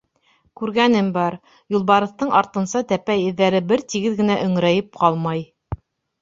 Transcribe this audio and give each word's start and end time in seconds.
Күргәнем 0.59 1.11
бар: 1.17 1.35
юлбарыҫтың 1.75 2.31
артынса 2.39 2.81
тәпәй 2.93 3.27
эҙҙәре 3.33 3.61
бер 3.73 3.85
тигеҙ 3.95 4.17
генә 4.23 4.39
өңөрәйеп 4.47 4.99
ҡалмай. 5.05 5.47